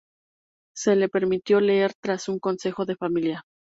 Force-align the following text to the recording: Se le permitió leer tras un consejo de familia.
Se 0.75 0.95
le 0.95 1.09
permitió 1.09 1.61
leer 1.61 1.93
tras 2.01 2.27
un 2.27 2.39
consejo 2.39 2.85
de 2.85 2.95
familia. 2.95 3.43